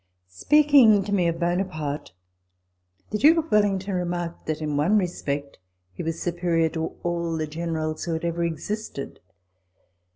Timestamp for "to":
1.03-1.13, 6.69-6.97